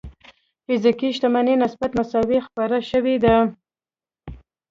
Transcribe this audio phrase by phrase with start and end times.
[0.65, 3.37] فزيکي شتمنۍ نسبت مساوي خپره شوې ده.